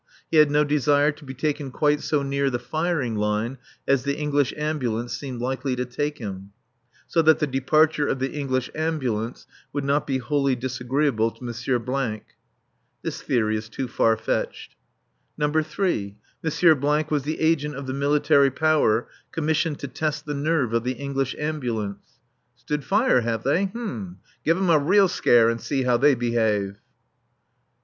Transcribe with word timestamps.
He 0.31 0.37
had 0.37 0.49
no 0.49 0.63
desire 0.63 1.11
to 1.11 1.23
be 1.23 1.35
taken 1.35 1.69
quite 1.69 2.01
so 2.01 2.23
near 2.23 2.49
the 2.49 2.57
firing 2.57 3.13
line 3.15 3.59
as 3.87 4.01
the 4.01 4.17
English 4.17 4.51
Ambulance 4.57 5.13
seemed 5.15 5.39
likely 5.39 5.75
to 5.75 5.85
take 5.85 6.17
him; 6.17 6.53
so 7.05 7.21
that 7.21 7.37
the 7.37 7.45
departure 7.45 8.07
of 8.07 8.17
the 8.17 8.31
English 8.31 8.71
Ambulance 8.73 9.45
would 9.71 9.83
not 9.83 10.07
be 10.07 10.17
wholly 10.17 10.55
disagreeable 10.55 11.29
to 11.29 11.47
M.. 11.47 12.21
(This 13.03 13.21
theory 13.21 13.55
is 13.55 13.69
too 13.69 13.87
far 13.87 14.17
fetched.) 14.17 14.73
(3.) 15.39 15.45
M. 16.19 17.05
was 17.09 17.23
the 17.23 17.39
agent 17.39 17.75
of 17.75 17.85
the 17.85 17.93
Military 17.93 18.49
Power, 18.49 19.07
commissioned 19.31 19.77
to 19.81 19.87
test 19.87 20.25
the 20.25 20.33
nerve 20.33 20.73
of 20.73 20.83
the 20.83 20.93
English 20.93 21.35
Ambulance. 21.37 22.17
("Stood 22.55 22.83
fire, 22.83 23.21
have 23.21 23.43
they? 23.43 23.65
Give 24.43 24.57
'em 24.57 24.69
a 24.71 24.79
real 24.79 25.07
scare, 25.07 25.47
and 25.47 25.61
see 25.61 25.83
how 25.83 25.97
they 25.97 26.15
behave.") 26.15 26.69
(4.) 26.77 26.77